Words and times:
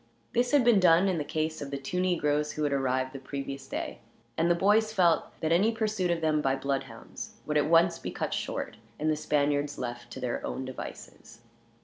This 0.33 0.49
had 0.51 0.63
been 0.63 0.79
done 0.79 1.07
in 1.07 1.19
the 1.19 1.23
case 1.23 1.61
of 1.61 1.69
the 1.69 1.77
two 1.77 1.99
negroes 1.99 2.53
who 2.53 2.63
had 2.63 2.73
arrived 2.73 3.13
the 3.13 3.19
previous 3.19 3.67
day, 3.67 3.99
and 4.35 4.49
the 4.49 4.55
boys 4.55 4.91
felt 4.91 5.25
that 5.41 5.51
any 5.51 5.71
pursuit 5.71 6.09
of 6.09 6.21
them 6.21 6.41
by 6.41 6.55
bloodhounds 6.55 7.33
would 7.45 7.55
at 7.55 7.69
once 7.69 7.99
be 7.99 8.09
cut 8.09 8.33
short, 8.33 8.77
and 8.97 9.11
the 9.11 9.15
Spaniards 9.15 9.77
left 9.77 10.09
to 10.13 10.19
their 10.19 10.43
own 10.43 10.65
devices. 10.65 11.41